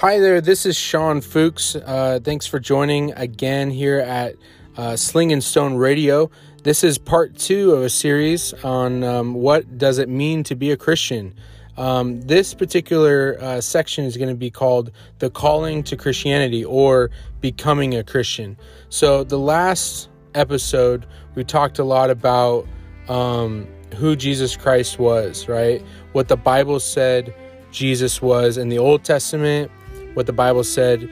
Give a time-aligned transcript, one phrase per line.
[0.00, 1.74] Hi there, this is Sean Fuchs.
[1.74, 4.36] Uh, thanks for joining again here at
[4.76, 6.30] uh, Sling and Stone Radio.
[6.62, 10.70] This is part two of a series on um, what does it mean to be
[10.70, 11.34] a Christian.
[11.76, 17.10] Um, this particular uh, section is going to be called The Calling to Christianity or
[17.40, 18.56] Becoming a Christian.
[18.90, 22.68] So, the last episode, we talked a lot about
[23.08, 25.84] um, who Jesus Christ was, right?
[26.12, 27.34] What the Bible said
[27.72, 29.72] Jesus was in the Old Testament
[30.18, 31.08] what the Bible said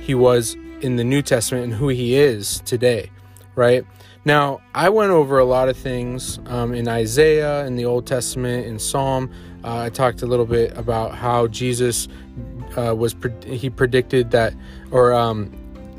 [0.00, 3.10] he was in the New Testament and who he is today,
[3.54, 3.84] right?
[4.24, 8.66] Now, I went over a lot of things um, in Isaiah, in the Old Testament,
[8.66, 9.30] in Psalm.
[9.62, 12.08] Uh, I talked a little bit about how Jesus
[12.74, 14.54] uh, was, he predicted that,
[14.92, 15.52] or um,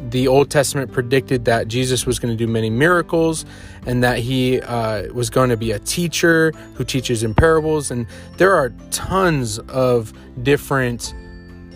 [0.09, 3.45] the Old Testament predicted that Jesus was going to do many miracles
[3.85, 7.91] and that he uh, was going to be a teacher who teaches in parables.
[7.91, 8.07] And
[8.37, 11.13] there are tons of different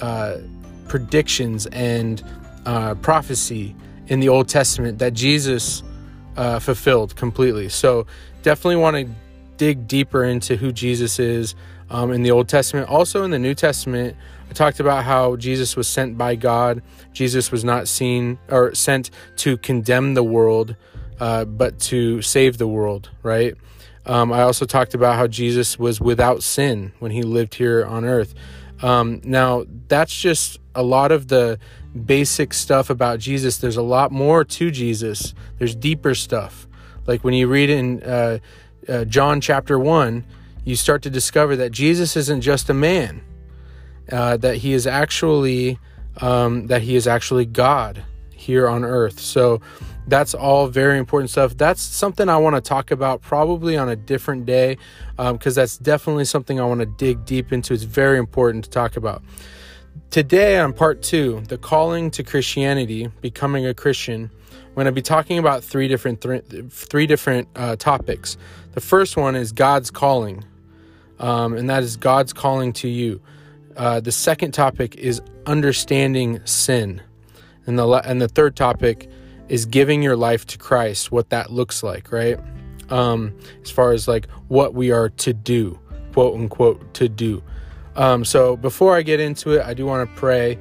[0.01, 0.37] uh,
[0.87, 2.23] predictions and
[2.65, 3.75] uh, prophecy
[4.07, 5.83] in the Old Testament that Jesus
[6.37, 7.69] uh, fulfilled completely.
[7.69, 8.05] So
[8.41, 9.15] definitely want to
[9.57, 11.55] dig deeper into who Jesus is
[11.89, 12.89] um, in the Old Testament.
[12.89, 14.15] Also in the New Testament,
[14.49, 16.81] I talked about how Jesus was sent by God.
[17.13, 20.75] Jesus was not seen or sent to condemn the world,
[21.19, 23.55] uh, but to save the world, right?
[24.05, 28.03] Um, I also talked about how Jesus was without sin when he lived here on
[28.03, 28.33] earth.
[28.83, 31.57] Um, now, that's just a lot of the
[32.05, 33.57] basic stuff about Jesus.
[33.57, 36.67] There's a lot more to Jesus, there's deeper stuff.
[37.07, 38.39] Like when you read in uh,
[38.87, 40.23] uh, John chapter 1,
[40.65, 43.23] you start to discover that Jesus isn't just a man,
[44.11, 45.79] uh, that he is actually
[46.17, 49.19] um, that he is actually God here on earth.
[49.19, 49.61] So
[50.07, 51.57] that's all very important stuff.
[51.57, 54.77] That's something I want to talk about probably on a different day
[55.17, 57.73] because um, that's definitely something I want to dig deep into.
[57.73, 59.23] It's very important to talk about.
[60.09, 65.01] Today, on part two, the calling to Christianity, becoming a Christian, I'm going to be
[65.01, 68.37] talking about three different th- three different uh, topics.
[68.73, 70.43] The first one is God's calling,
[71.19, 73.21] um, and that is God's calling to you.
[73.77, 77.01] Uh, the second topic is understanding sin,
[77.65, 79.09] and the and the third topic
[79.53, 82.39] is giving your life to Christ, what that looks like, right?
[82.89, 85.79] Um, as far as like what we are to do,
[86.11, 87.43] quote unquote, to do.
[87.95, 90.57] Um, so before I get into it, I do want to pray.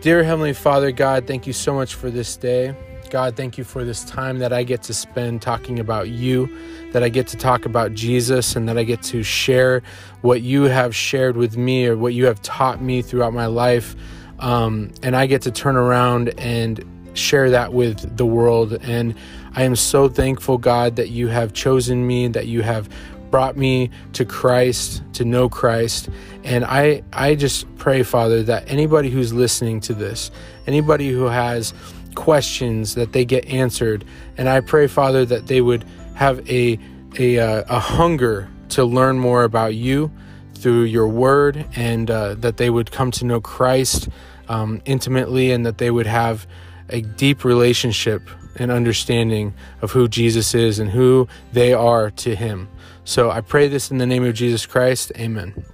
[0.00, 2.74] Dear Heavenly Father, God, thank you so much for this day.
[3.08, 6.50] God, thank you for this time that I get to spend talking about you,
[6.90, 9.80] that I get to talk about Jesus, and that I get to share
[10.22, 13.94] what you have shared with me or what you have taught me throughout my life.
[14.40, 16.84] Um, and I get to turn around and
[17.14, 18.72] share that with the world.
[18.82, 19.14] And
[19.54, 22.88] I am so thankful, God, that you have chosen me, that you have
[23.30, 26.08] brought me to Christ, to know Christ.
[26.44, 30.30] And I, I just pray, Father, that anybody who's listening to this,
[30.66, 31.74] anybody who has
[32.14, 34.04] questions, that they get answered.
[34.36, 36.78] And I pray, Father, that they would have a,
[37.18, 40.12] a, uh, a hunger to learn more about you
[40.54, 44.08] through your word and uh, that they would come to know Christ
[44.48, 46.46] um, intimately and that they would have
[46.88, 52.68] a deep relationship and understanding of who Jesus is and who they are to Him.
[53.04, 55.12] So I pray this in the name of Jesus Christ.
[55.16, 55.64] Amen.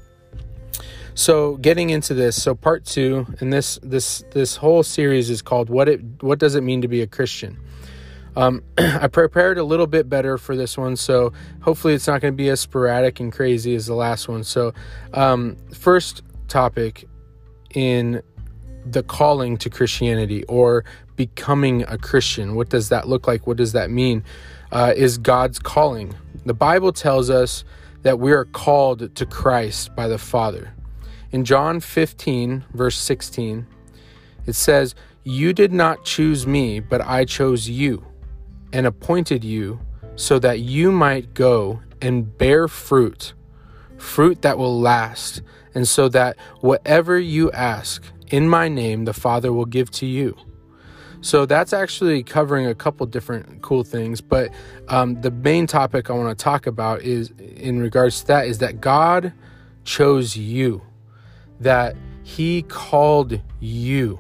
[1.15, 5.69] So getting into this, so part two, and this this this whole series is called
[5.69, 7.59] "What it What Does It Mean to Be a Christian."
[8.37, 12.33] Um, I prepared a little bit better for this one, so hopefully it's not going
[12.33, 14.45] to be as sporadic and crazy as the last one.
[14.45, 14.73] So,
[15.13, 17.07] um, first topic
[17.75, 18.23] in
[18.93, 20.85] the calling to Christianity or
[21.17, 22.55] becoming a Christian.
[22.55, 23.47] What does that look like?
[23.47, 24.25] What does that mean?
[24.73, 26.15] Uh, is God's calling.
[26.47, 27.65] The Bible tells us
[28.03, 30.73] that we are called to Christ by the Father.
[31.33, 33.67] In John 15, verse 16,
[34.47, 38.05] it says, You did not choose me, but I chose you
[38.73, 39.81] and appointed you
[40.17, 43.35] so that you might go and bear fruit,
[43.99, 45.43] fruit that will last,
[45.75, 50.37] and so that whatever you ask in my name the Father will give to you.
[51.23, 54.21] So that's actually covering a couple different cool things.
[54.21, 54.51] But
[54.89, 58.59] um, the main topic I want to talk about is in regards to that is
[58.59, 59.33] that God
[59.85, 60.81] chose you,
[61.61, 64.19] that He called you.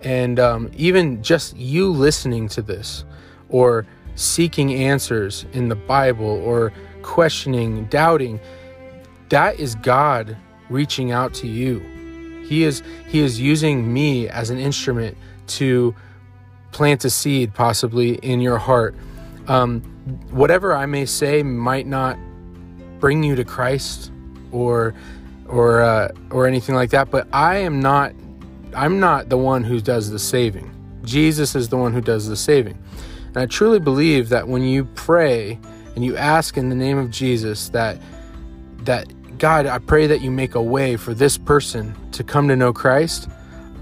[0.00, 3.06] And um, even just you listening to this
[3.48, 8.40] or seeking answers in the Bible or questioning, doubting,
[9.30, 10.36] that is God
[10.68, 11.82] reaching out to you
[12.48, 15.16] he is he is using me as an instrument
[15.48, 15.94] to
[16.72, 18.94] plant a seed possibly in your heart.
[19.48, 19.80] Um,
[20.30, 22.18] whatever I may say might not
[23.00, 24.12] bring you to Christ
[24.52, 24.94] or
[25.48, 28.12] or uh, or anything like that, but I am not
[28.74, 30.70] I'm not the one who does the saving.
[31.04, 32.78] Jesus is the one who does the saving.
[33.28, 35.58] And I truly believe that when you pray
[35.94, 37.98] and you ask in the name of Jesus that
[38.84, 39.06] that
[39.38, 42.72] God, I pray that you make a way for this person to come to know
[42.72, 43.28] Christ.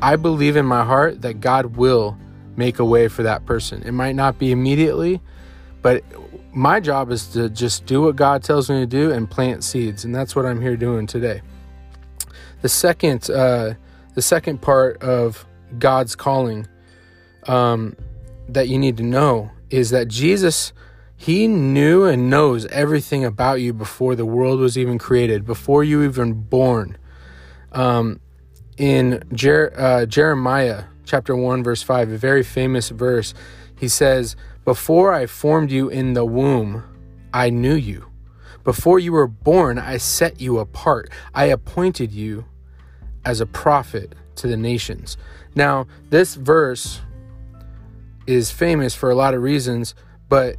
[0.03, 2.19] I believe in my heart that God will
[2.57, 3.83] make a way for that person.
[3.83, 5.21] It might not be immediately,
[5.83, 6.03] but
[6.53, 10.05] my job is to just do what God tells me to do and plant seeds,
[10.05, 11.43] and that's what I'm here doing today.
[12.63, 13.75] The second, uh,
[14.15, 15.47] the second part of
[15.79, 16.67] God's calling
[17.47, 17.97] um,
[18.49, 20.73] that you need to know is that Jesus
[21.25, 26.03] he knew and knows everything about you before the world was even created, before you
[26.05, 26.99] even born.
[27.73, 28.21] Um,
[28.77, 33.33] in Jer- uh, Jeremiah chapter 1, verse 5, a very famous verse,
[33.75, 34.37] he says,
[34.67, 36.85] Before I formed you in the womb,
[37.33, 38.11] I knew you.
[38.63, 41.09] Before you were born, I set you apart.
[41.35, 42.45] I appointed you
[43.25, 45.17] as a prophet to the nations.
[45.55, 47.01] Now, this verse
[48.27, 49.95] is famous for a lot of reasons,
[50.29, 50.57] but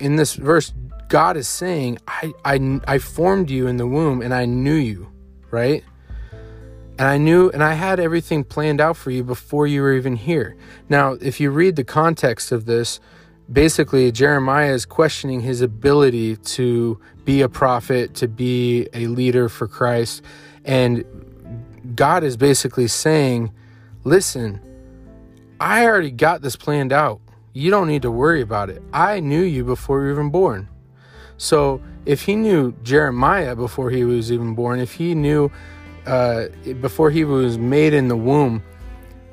[0.00, 0.72] in this verse,
[1.08, 5.10] God is saying, I, I, I formed you in the womb and I knew you,
[5.50, 5.82] right?
[6.98, 10.16] And I knew, and I had everything planned out for you before you were even
[10.16, 10.56] here.
[10.88, 13.00] Now, if you read the context of this,
[13.50, 19.68] basically Jeremiah is questioning his ability to be a prophet, to be a leader for
[19.68, 20.22] Christ.
[20.64, 21.04] And
[21.94, 23.52] God is basically saying,
[24.04, 24.60] listen,
[25.60, 27.20] I already got this planned out.
[27.58, 28.80] You don't need to worry about it.
[28.92, 30.68] I knew you before you were even born.
[31.38, 35.50] So if he knew Jeremiah before he was even born, if he knew
[36.06, 36.50] uh,
[36.80, 38.62] before he was made in the womb,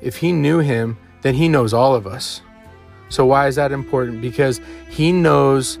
[0.00, 2.42] if he knew him, then he knows all of us.
[3.10, 4.20] So why is that important?
[4.20, 5.78] Because he knows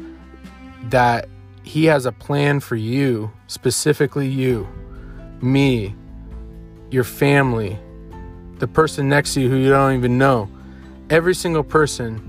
[0.90, 1.28] that
[1.64, 4.68] he has a plan for you, specifically you,
[5.42, 5.96] me,
[6.92, 7.76] your family,
[8.60, 10.48] the person next to you who you don't even know.
[11.10, 12.25] Every single person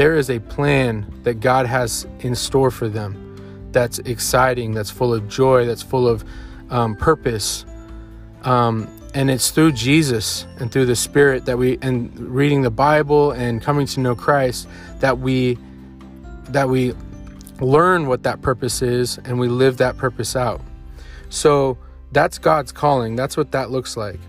[0.00, 5.12] there is a plan that God has in store for them that's exciting, that's full
[5.12, 6.24] of joy, that's full of
[6.70, 7.66] um, purpose.
[8.44, 13.32] Um, and it's through Jesus and through the Spirit that we, and reading the Bible
[13.32, 14.66] and coming to know Christ,
[15.00, 15.58] that we,
[16.48, 16.94] that we
[17.60, 20.62] learn what that purpose is and we live that purpose out.
[21.28, 21.76] So
[22.10, 23.16] that's God's calling.
[23.16, 24.20] That's what that looks like.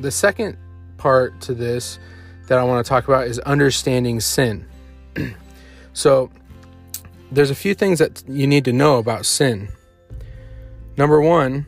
[0.00, 0.58] The second
[0.96, 2.00] part to this
[2.48, 4.66] that I want to talk about is understanding sin.
[5.92, 6.30] so,
[7.30, 9.68] there's a few things that you need to know about sin.
[10.96, 11.66] Number one,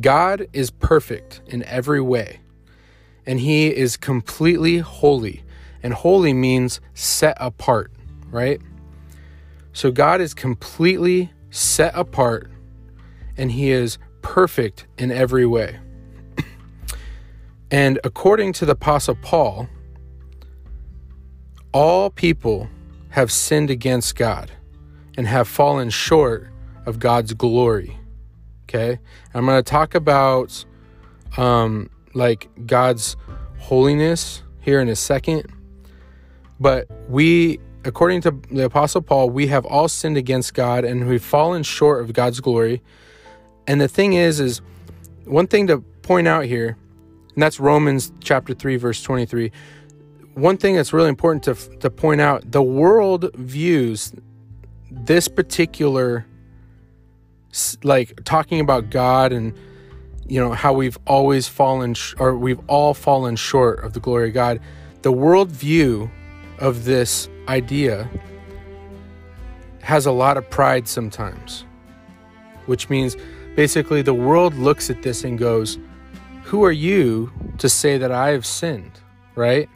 [0.00, 2.40] God is perfect in every way,
[3.24, 5.42] and He is completely holy.
[5.82, 7.92] And holy means set apart,
[8.30, 8.60] right?
[9.72, 12.50] So, God is completely set apart,
[13.36, 15.78] and He is perfect in every way.
[17.70, 19.68] and according to the Apostle Paul,
[21.74, 22.68] all people
[23.10, 24.50] have sinned against God
[25.18, 26.48] and have fallen short
[26.86, 27.98] of God's glory.
[28.64, 28.98] Okay?
[29.34, 30.64] I'm going to talk about
[31.36, 33.16] um like God's
[33.58, 35.52] holiness here in a second.
[36.60, 41.24] But we according to the apostle Paul, we have all sinned against God and we've
[41.24, 42.82] fallen short of God's glory.
[43.66, 44.62] And the thing is is
[45.24, 46.76] one thing to point out here,
[47.34, 49.50] and that's Romans chapter 3 verse 23
[50.34, 54.12] one thing that's really important to, to point out the world views
[54.90, 56.26] this particular
[57.84, 59.56] like talking about god and
[60.26, 64.28] you know how we've always fallen sh- or we've all fallen short of the glory
[64.28, 64.60] of god
[65.02, 66.10] the world view
[66.58, 68.08] of this idea
[69.82, 71.64] has a lot of pride sometimes
[72.66, 73.16] which means
[73.54, 75.78] basically the world looks at this and goes
[76.42, 79.00] who are you to say that i have sinned?
[79.36, 79.68] Right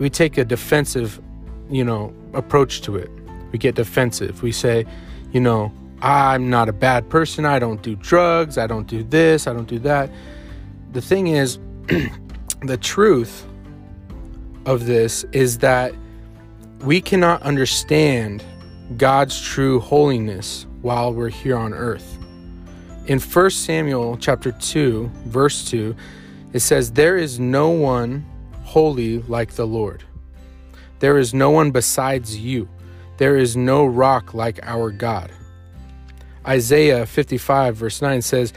[0.00, 1.20] we take a defensive,
[1.68, 3.10] you know, approach to it.
[3.52, 4.42] We get defensive.
[4.42, 4.86] We say,
[5.30, 7.44] you know, I'm not a bad person.
[7.44, 8.56] I don't do drugs.
[8.56, 9.46] I don't do this.
[9.46, 10.10] I don't do that.
[10.92, 11.58] The thing is,
[12.62, 13.46] the truth
[14.64, 15.94] of this is that
[16.80, 18.42] we cannot understand
[18.96, 22.18] God's true holiness while we're here on earth.
[23.06, 25.94] In 1 Samuel chapter 2, verse 2,
[26.54, 28.24] it says, There is no one
[28.70, 30.04] holy like the Lord.
[31.00, 32.68] There is no one besides you.
[33.16, 35.32] There is no rock like our God.
[36.46, 38.52] Isaiah 55, verse 9 says,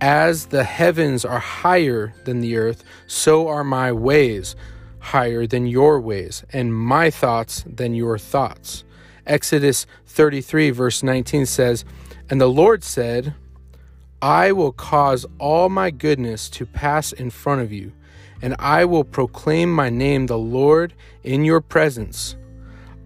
[0.00, 4.54] As the heavens are higher than the earth, so are my ways
[5.00, 8.84] higher than your ways, and my thoughts than your thoughts.
[9.26, 11.84] Exodus 33, verse 19 says,
[12.30, 13.34] And the Lord said,
[14.22, 17.92] I will cause all my goodness to pass in front of you
[18.42, 22.36] and I will proclaim my name, the Lord, in your presence.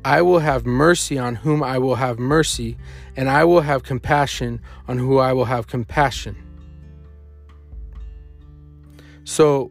[0.05, 2.77] I will have mercy on whom I will have mercy,
[3.17, 6.37] and I will have compassion on who I will have compassion.
[9.25, 9.71] So,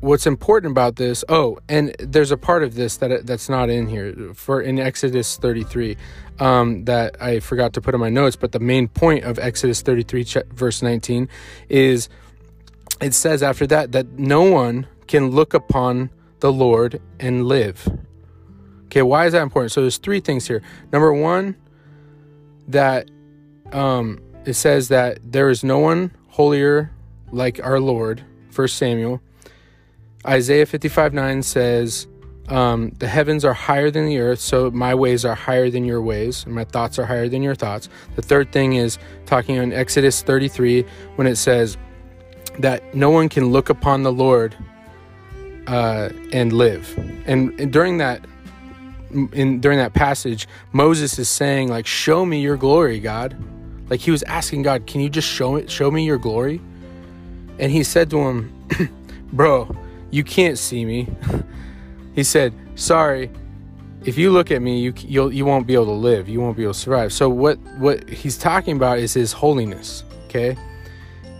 [0.00, 1.24] what's important about this?
[1.28, 5.36] Oh, and there's a part of this that that's not in here for in Exodus
[5.36, 5.96] 33
[6.38, 8.36] um, that I forgot to put in my notes.
[8.36, 11.28] But the main point of Exodus 33 verse 19
[11.68, 12.08] is
[13.04, 17.86] it says after that that no one can look upon the Lord and live.
[18.86, 19.72] Okay, why is that important?
[19.72, 20.62] So there's three things here.
[20.90, 21.56] Number one,
[22.68, 23.10] that
[23.72, 26.90] um, it says that there is no one holier
[27.30, 28.24] like our Lord.
[28.50, 29.20] First Samuel.
[30.26, 32.06] Isaiah 55 9 says,
[32.48, 36.00] um, The heavens are higher than the earth, so my ways are higher than your
[36.00, 37.90] ways, and my thoughts are higher than your thoughts.
[38.16, 41.76] The third thing is talking on Exodus 33 when it says
[42.58, 44.56] that no one can look upon the Lord
[45.66, 46.94] uh, and live.
[47.26, 48.24] And, and during that
[49.32, 53.36] in during that passage, Moses is saying like, "Show me your glory, God."
[53.88, 55.70] Like he was asking God, "Can you just show it?
[55.70, 56.60] Show me your glory?"
[57.58, 58.52] And he said to him,
[59.32, 59.76] "Bro,
[60.10, 61.08] you can't see me."
[62.14, 63.30] he said, "Sorry,
[64.04, 66.28] if you look at me, you you'll you won't be able to live.
[66.28, 70.04] You won't be able to survive." So what what he's talking about is his holiness.
[70.24, 70.56] Okay.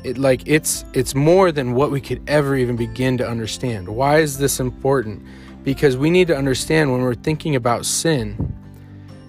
[0.04, 3.88] It, like it's it's more than what we could ever even begin to understand.
[3.88, 5.22] Why is this important?
[5.64, 8.54] because we need to understand when we're thinking about sin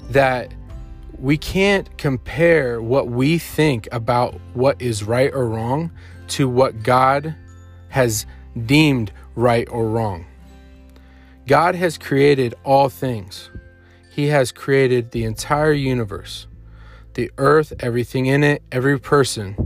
[0.10, 0.53] that
[1.17, 5.89] we can't compare what we think about what is right or wrong
[6.27, 7.34] to what God
[7.88, 8.25] has
[8.65, 10.25] deemed right or wrong.
[11.48, 13.50] God has created all things.
[14.12, 16.48] He has created the entire universe,
[17.13, 19.65] the earth, everything in it, every person.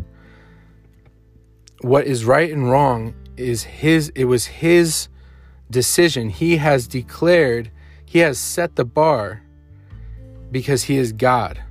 [1.81, 5.07] What is right and wrong is his it was his
[5.69, 6.29] decision.
[6.29, 7.71] He has declared,
[8.05, 9.41] He has set the bar
[10.51, 11.61] because He is God.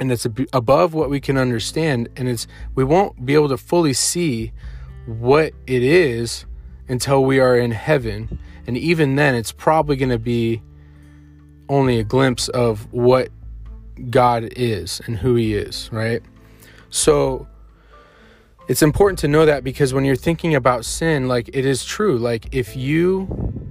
[0.00, 2.08] And it's above what we can understand.
[2.16, 4.52] And it's we won't be able to fully see
[5.06, 6.44] what it is
[6.88, 8.38] until we are in heaven.
[8.66, 10.62] And even then, it's probably going to be
[11.68, 13.30] only a glimpse of what
[14.10, 16.22] God is and who He is, right?
[16.90, 17.48] So,
[18.68, 22.18] it's important to know that because when you're thinking about sin, like it is true.
[22.18, 23.64] Like if you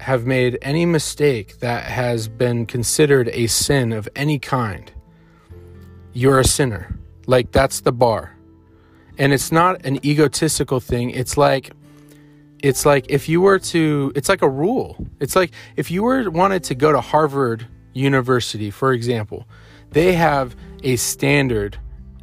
[0.00, 4.92] have made any mistake that has been considered a sin of any kind,
[6.12, 6.98] you're a sinner.
[7.26, 8.36] Like that's the bar.
[9.16, 11.10] And it's not an egotistical thing.
[11.10, 11.72] It's like
[12.62, 15.06] it's like if you were to it's like a rule.
[15.20, 19.48] It's like if you were wanted to go to Harvard University, for example,
[19.90, 20.54] they have
[20.84, 21.78] a standard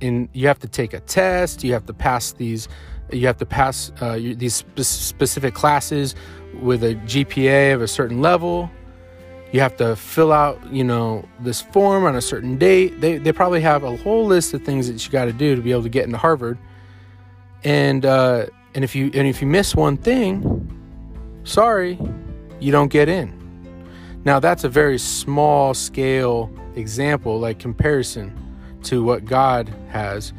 [0.05, 2.67] in you have to take a test you have to pass these
[3.11, 6.15] you have to pass uh, these spe- specific classes
[6.61, 8.69] with a gpa of a certain level.
[9.51, 12.99] You have to fill out you know this form on a certain date.
[12.99, 15.61] They, they probably have a whole list of things that you got to do to
[15.61, 16.57] be able to get into harvard.
[17.63, 20.61] And uh, and if you and if you miss one thing
[21.43, 21.99] sorry
[22.59, 23.31] you don't get in.
[24.25, 28.35] Now that's a very small scale example like comparison
[28.85, 30.33] to what God has,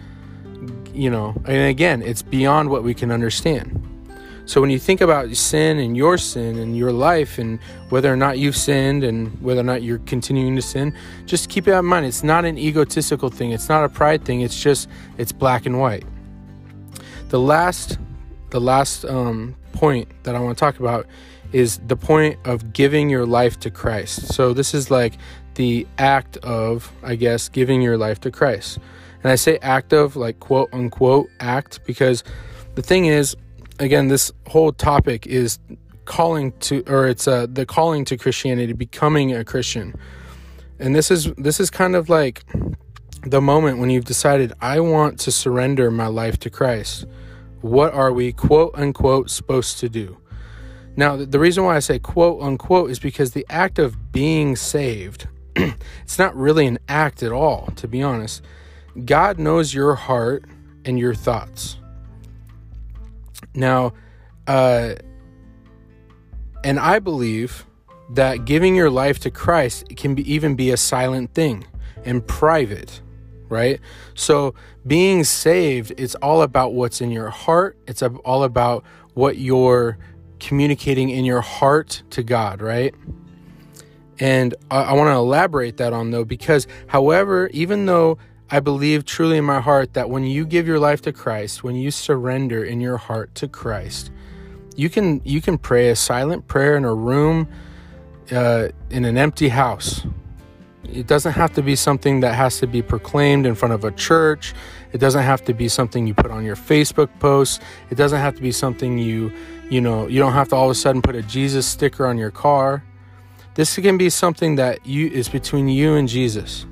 [0.92, 3.82] you know, and again, it's beyond what we can understand.
[4.46, 8.16] So when you think about sin and your sin and your life and whether or
[8.16, 11.84] not you've sinned and whether or not you're continuing to sin, just keep that in
[11.84, 12.06] mind.
[12.06, 13.50] It's not an egotistical thing.
[13.50, 14.42] It's not a pride thing.
[14.42, 14.88] It's just
[15.18, 16.04] it's black and white.
[17.28, 17.98] The last,
[18.50, 21.06] the last um, point that I want to talk about
[21.52, 24.32] is the point of giving your life to Christ.
[24.32, 25.14] So this is like
[25.56, 28.78] the act of, I guess, giving your life to Christ.
[29.22, 32.22] And I say act of, like quote unquote act, because
[32.76, 33.36] the thing is,
[33.78, 35.58] again, this whole topic is
[36.04, 39.94] calling to, or it's uh, the calling to Christianity, becoming a Christian.
[40.78, 42.44] And this is this is kind of like
[43.22, 47.06] the moment when you've decided I want to surrender my life to Christ.
[47.62, 50.18] What are we quote unquote supposed to do?
[50.96, 55.26] Now, the reason why I say quote unquote is because the act of being saved
[56.02, 58.42] it's not really an act at all, to be honest.
[59.04, 60.44] God knows your heart
[60.84, 61.78] and your thoughts.
[63.54, 63.92] Now,
[64.46, 64.94] uh,
[66.62, 67.66] and I believe
[68.10, 71.64] that giving your life to Christ can be, even be a silent thing
[72.04, 73.00] and private,
[73.48, 73.80] right?
[74.14, 74.54] So,
[74.86, 77.76] being saved, it's all about what's in your heart.
[77.86, 78.84] It's all about
[79.14, 79.98] what you're
[80.38, 82.94] communicating in your heart to God, right?
[84.18, 88.18] And I, I want to elaborate that on though, because however, even though
[88.50, 91.74] I believe truly in my heart that when you give your life to Christ, when
[91.74, 94.10] you surrender in your heart to Christ,
[94.76, 97.48] you can you can pray a silent prayer in a room
[98.30, 100.06] uh, in an empty house.
[100.84, 103.90] It doesn't have to be something that has to be proclaimed in front of a
[103.90, 104.54] church.
[104.92, 107.58] It doesn't have to be something you put on your Facebook posts.
[107.90, 109.32] It doesn't have to be something you,
[109.68, 112.18] you know, you don't have to all of a sudden put a Jesus sticker on
[112.18, 112.84] your car.
[113.56, 116.66] This can be something that you is between you and Jesus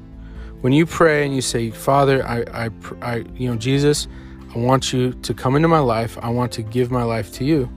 [0.65, 2.71] when you pray and you say, Father, I, I,
[3.03, 4.09] I, you know, Jesus,
[4.55, 6.17] I want you to come into my life.
[6.23, 7.69] I want to give my life to you.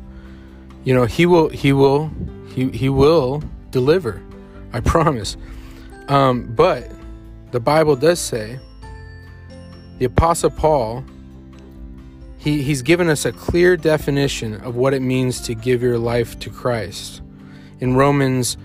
[0.86, 2.10] You know, He will, He will,
[2.56, 4.24] He, he will deliver.
[4.72, 5.36] I promise.
[6.08, 6.90] Um, but
[7.52, 8.58] the Bible does say,
[9.98, 11.04] the Apostle Paul,
[12.38, 16.40] he, he's given us a clear definition of what it means to give your life
[16.40, 17.22] to Christ.
[17.82, 18.56] In Romans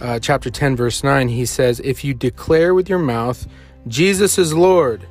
[0.00, 3.46] uh, chapter 10, verse 9, he says, If you declare with your mouth
[3.88, 5.06] Jesus is Lord,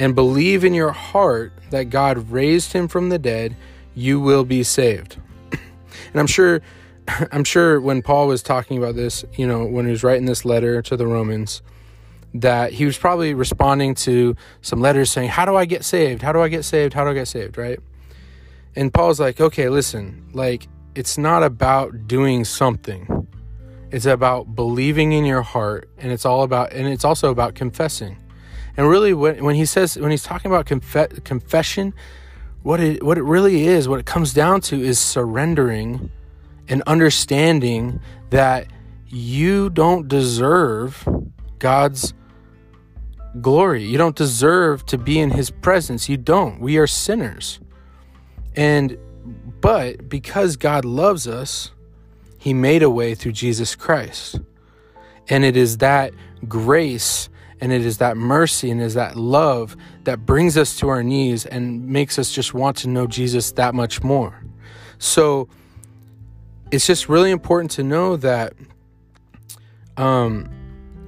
[0.00, 3.56] and believe in your heart that God raised him from the dead,
[3.94, 5.16] you will be saved.
[5.52, 6.60] and I'm sure
[7.32, 10.44] I'm sure when Paul was talking about this, you know, when he was writing this
[10.44, 11.62] letter to the Romans,
[12.34, 16.22] that he was probably responding to some letters saying, How do I get saved?
[16.22, 16.94] How do I get saved?
[16.94, 17.56] How do I get saved?
[17.56, 17.78] Right?
[18.74, 20.66] And Paul's like, Okay, listen, like,
[20.96, 23.28] it's not about doing something.
[23.90, 28.18] It's about believing in your heart, and it's all about, and it's also about confessing.
[28.76, 31.94] And really, when, when he says, when he's talking about conf- confession,
[32.62, 36.10] what it what it really is, what it comes down to, is surrendering
[36.68, 38.66] and understanding that
[39.06, 41.08] you don't deserve
[41.58, 42.12] God's
[43.40, 43.84] glory.
[43.84, 46.10] You don't deserve to be in His presence.
[46.10, 46.60] You don't.
[46.60, 47.60] We are sinners,
[48.54, 48.98] and
[49.60, 51.70] but because God loves us
[52.38, 54.40] he made a way through Jesus Christ.
[55.28, 56.12] And it is that
[56.46, 57.28] grace
[57.60, 61.02] and it is that mercy and it is that love that brings us to our
[61.02, 64.44] knees and makes us just want to know Jesus that much more.
[64.98, 65.48] So
[66.70, 68.54] it's just really important to know that
[69.96, 70.48] um,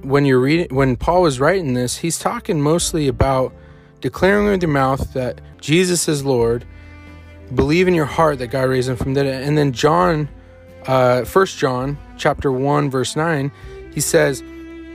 [0.01, 3.53] when you're reading, when Paul was writing this, he's talking mostly about
[4.01, 6.65] declaring with your mouth that Jesus is Lord,
[7.53, 10.29] believe in your heart that God raised him from the dead, and then John
[10.87, 13.51] uh, 1 John chapter 1 verse 9,
[13.93, 14.43] he says,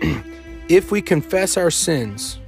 [0.68, 2.38] "If we confess our sins,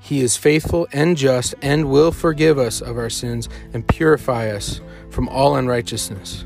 [0.00, 4.80] he is faithful and just and will forgive us of our sins and purify us
[5.10, 6.44] from all unrighteousness."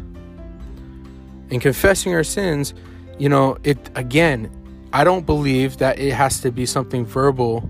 [1.51, 2.75] In confessing our sins,
[3.19, 4.51] you know, it again,
[4.93, 7.69] I don't believe that it has to be something verbal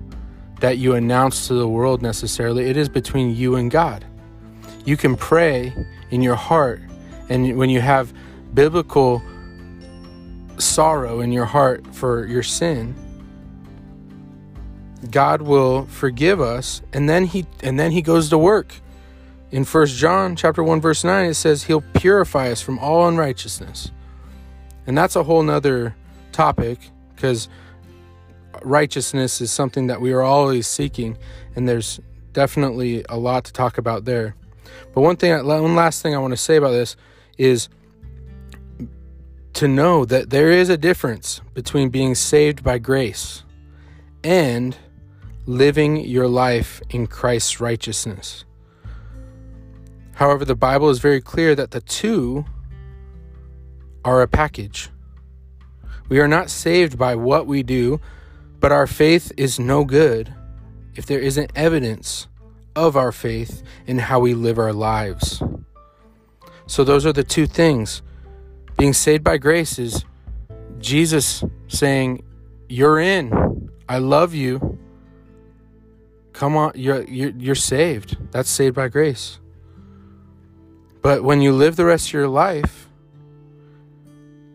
[0.61, 2.71] that you announce to the world necessarily.
[2.71, 4.05] It is between you and God.
[4.85, 5.75] You can pray
[6.11, 6.81] in your heart
[7.29, 8.13] and when you have
[8.55, 9.23] biblical
[10.59, 12.95] sorrow in your heart for your sin,
[15.11, 18.75] God will forgive us and then he and then he goes to work.
[19.51, 23.91] In First John chapter 1 verse 9 it says he'll purify us from all unrighteousness.
[24.87, 25.95] And that's a whole nother
[26.33, 26.79] topic
[27.15, 27.49] because
[28.63, 31.17] righteousness is something that we are always seeking
[31.55, 32.01] and there's
[32.33, 34.35] definitely a lot to talk about there.
[34.95, 36.97] But one thing one last thing I want to say about this
[37.39, 37.69] is
[39.55, 43.43] to know that there is a difference between being saved by grace
[44.23, 44.77] and
[45.47, 48.45] living your life in Christ's righteousness.
[50.15, 52.45] However, the Bible is very clear that the two
[54.05, 54.91] are a package.
[56.09, 58.01] We are not saved by what we do,
[58.61, 60.35] but our faith is no good
[60.95, 62.27] if there isn't evidence
[62.75, 65.43] of our faith in how we live our lives.
[66.67, 68.03] So, those are the two things.
[68.79, 70.05] Being saved by grace is
[70.79, 72.25] Jesus saying,
[72.69, 73.71] You're in.
[73.89, 74.79] I love you.
[76.33, 78.19] Come on, you're, you're, you're saved.
[78.31, 79.39] That's saved by grace.
[81.01, 82.89] But when you live the rest of your life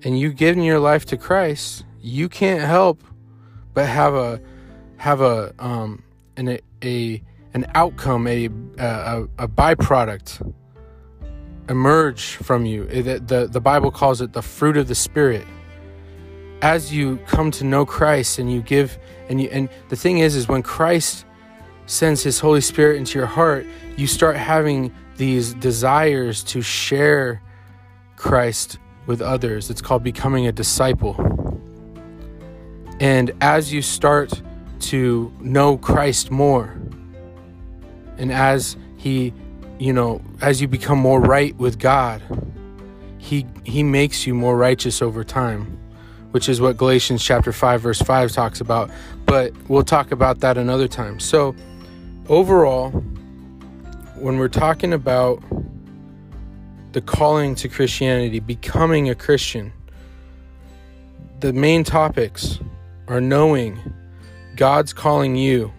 [0.03, 3.03] and you've given your life to Christ, you can't help
[3.73, 4.41] but have a
[4.97, 6.03] have a um
[6.37, 8.45] an a an outcome a
[8.77, 10.53] a, a byproduct
[11.71, 12.85] emerge from you.
[12.85, 15.47] The, the, Bible calls it the fruit of the Spirit.
[16.61, 20.35] As you come to know Christ and you give, and you, and the thing is,
[20.35, 21.25] is when Christ
[21.85, 27.41] sends His Holy Spirit into your heart, you start having these desires to share
[28.17, 29.69] Christ with others.
[29.69, 31.15] It's called becoming a disciple.
[32.99, 34.41] And as you start
[34.91, 36.75] to know Christ more,
[38.17, 39.33] and as He
[39.81, 42.21] you know, as you become more right with God,
[43.17, 45.79] he he makes you more righteous over time.
[46.31, 48.89] which is what Galatians chapter 5 verse 5 talks about,
[49.25, 51.19] but we'll talk about that another time.
[51.19, 51.53] So,
[52.29, 52.91] overall,
[54.15, 55.43] when we're talking about
[56.93, 59.73] the calling to Christianity, becoming a Christian,
[61.41, 62.59] the main topics
[63.09, 63.77] are knowing
[64.55, 65.73] God's calling you.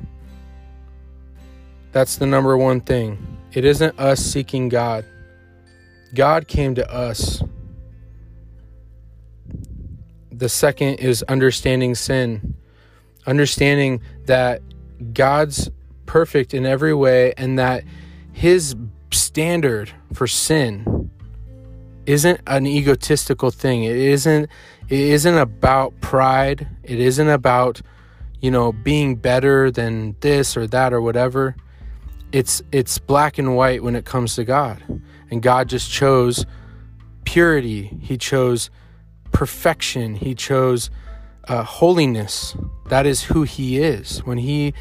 [1.92, 3.31] That's the number one thing.
[3.54, 5.04] It isn't us seeking God.
[6.14, 7.42] God came to us.
[10.30, 12.54] The second is understanding sin,
[13.26, 14.62] understanding that
[15.12, 15.70] God's
[16.06, 17.84] perfect in every way and that
[18.32, 18.74] his
[19.10, 21.10] standard for sin
[22.06, 23.84] isn't an egotistical thing.
[23.84, 24.48] It isn't
[24.88, 26.68] it isn't about pride.
[26.82, 27.82] It isn't about
[28.40, 31.54] you know being better than this or that or whatever
[32.32, 34.82] it's it's black and white when it comes to God.
[35.30, 36.44] And God just chose
[37.24, 37.98] purity.
[38.00, 38.70] He chose
[39.32, 40.14] perfection.
[40.14, 40.90] He chose
[41.48, 42.56] uh, holiness.
[42.88, 44.18] That is who He is.
[44.24, 44.74] When He,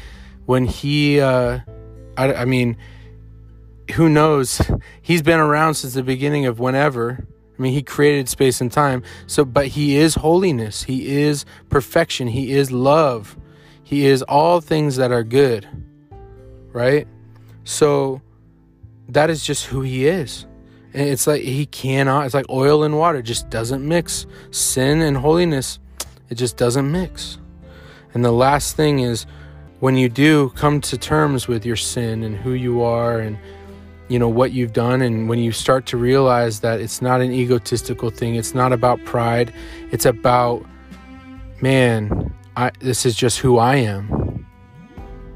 [0.44, 1.60] when He, uh,
[2.16, 2.76] I, I mean,
[3.94, 4.60] who knows?
[5.02, 7.26] He's been around since the beginning of whenever.
[7.58, 9.02] I mean, He created space and time.
[9.26, 10.82] So, but He is holiness.
[10.84, 12.28] He is perfection.
[12.28, 13.36] He is love.
[13.82, 15.66] He is all things that are good.
[16.72, 17.06] Right?
[17.64, 18.20] So
[19.08, 20.46] that is just who he is.
[20.94, 24.26] And it's like he cannot, it's like oil and water, just doesn't mix.
[24.50, 25.78] Sin and holiness,
[26.28, 27.38] it just doesn't mix.
[28.14, 29.26] And the last thing is
[29.80, 33.38] when you do come to terms with your sin and who you are and
[34.08, 37.32] you know what you've done and when you start to realize that it's not an
[37.32, 39.52] egotistical thing, it's not about pride,
[39.90, 40.64] it's about
[41.62, 44.21] man, I this is just who I am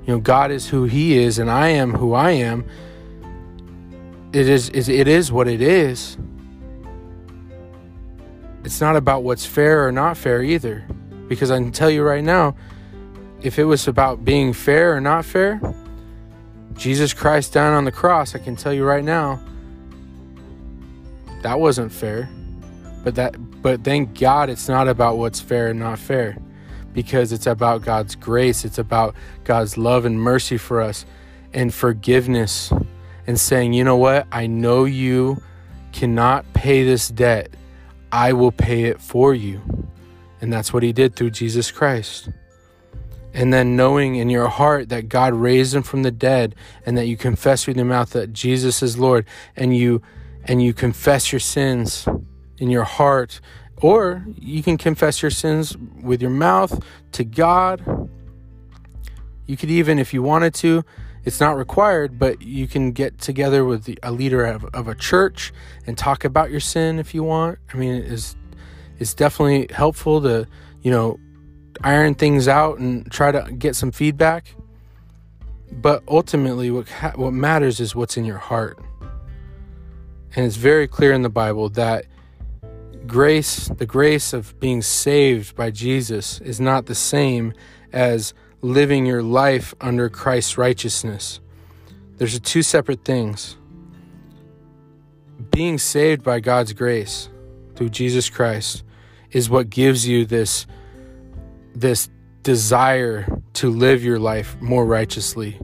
[0.07, 2.65] you know god is who he is and i am who i am.
[4.33, 6.19] It is it is what it is.
[8.65, 10.87] It's not about what's fair or not fair either.
[11.29, 12.55] Because i can tell you right now
[13.43, 15.61] if it was about being fair or not fair
[16.75, 19.41] jesus christ down on the cross i can tell you right now
[21.43, 22.29] that wasn't fair.
[23.05, 26.37] But that but thank god it's not about what's fair and not fair
[26.97, 31.05] because it's about God's grace, it's about God's love and mercy for us
[31.53, 32.73] and forgiveness
[33.27, 35.43] and saying, you know what, I know you
[35.93, 37.51] cannot pay this debt,
[38.11, 39.61] I will pay it for you.
[40.41, 42.31] And that's what he did through Jesus Christ.
[43.35, 46.55] And then knowing in your heart that God raised him from the dead
[46.87, 50.01] and that you confess with your mouth that Jesus is Lord and you
[50.45, 52.09] and you confess your sins
[52.57, 53.41] in your heart
[53.83, 58.09] or you can confess your sins with your mouth to God.
[59.47, 60.85] You could even, if you wanted to,
[61.25, 64.95] it's not required, but you can get together with the, a leader of, of, a
[64.95, 65.53] church
[65.87, 67.59] and talk about your sin if you want.
[67.75, 68.37] I mean, it's,
[68.99, 70.47] it's definitely helpful to,
[70.83, 71.19] you know,
[71.83, 74.55] iron things out and try to get some feedback.
[75.73, 78.79] But ultimately, what, what matters is what's in your heart.
[80.37, 82.07] And it's very clear in the Bible that
[83.07, 87.53] grace, the grace of being saved by Jesus, is not the same
[87.93, 91.41] as living your life under Christ's righteousness.
[92.17, 93.57] There's two separate things.
[95.51, 97.29] Being saved by God's grace
[97.75, 98.83] through Jesus Christ
[99.31, 100.67] is what gives you this
[101.75, 102.09] this
[102.43, 105.61] desire to live your life more righteously.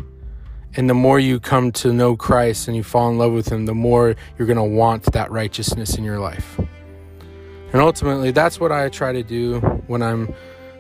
[0.75, 3.67] And the more you come to know Christ and you fall in love with him,
[3.67, 6.59] the more you're going to want that righteousness in your life.
[7.73, 10.35] And ultimately, that's what I try to do when I'm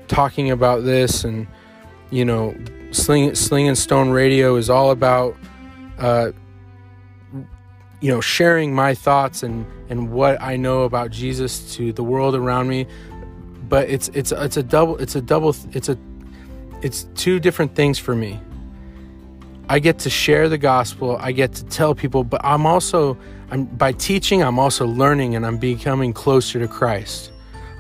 [0.09, 1.25] talking about this.
[1.25, 1.47] And,
[2.11, 2.55] you know,
[2.91, 5.35] Sling, Sling and Stone Radio is all about,
[5.99, 6.33] uh,
[8.01, 12.35] you know, sharing my thoughts and, and what I know about Jesus to the world
[12.35, 12.87] around me.
[13.69, 15.97] But it's it's it's a double it's a double it's a
[16.83, 18.39] it's two different things for me.
[19.69, 23.17] I get to share the gospel, I get to tell people, but I'm also
[23.53, 27.31] I'm by teaching, I'm also learning and I'm becoming closer to Christ.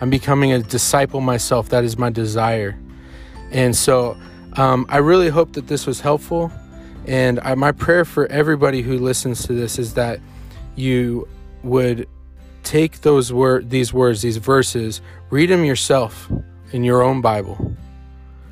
[0.02, 1.70] I'm becoming a disciple myself.
[1.70, 2.78] That is my desire.
[3.52, 4.18] And so
[4.56, 6.52] um, I really hope that this was helpful.
[7.06, 10.20] And I, my prayer for everybody who listens to this is that
[10.76, 11.26] you
[11.62, 12.06] would
[12.64, 16.30] take those word, these words, these verses, read them yourself
[16.72, 17.74] in your own Bible.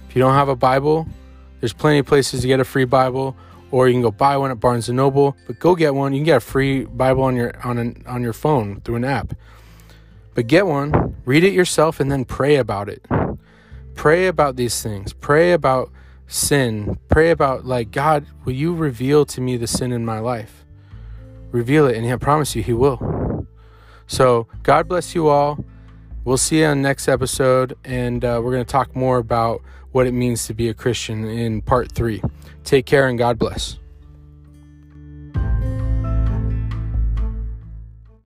[0.09, 1.06] If you don't have a Bible,
[1.61, 3.37] there's plenty of places to get a free Bible
[3.70, 5.37] or you can go buy one at Barnes and Noble.
[5.46, 6.12] But go get one.
[6.12, 9.04] You can get a free Bible on your on an, on your phone through an
[9.04, 9.35] app.
[10.35, 13.06] But get one, read it yourself, and then pray about it.
[13.94, 15.12] Pray about these things.
[15.12, 15.90] Pray about
[16.26, 16.98] sin.
[17.09, 20.64] Pray about like God, will you reveal to me the sin in my life?
[21.50, 23.46] Reveal it, and I promise you, He will.
[24.06, 25.64] So God bless you all.
[26.24, 30.07] we'll see you on next episode, and uh, we're going to talk more about what
[30.07, 32.22] it means to be a Christian in part three.
[32.64, 33.79] Take care and God bless.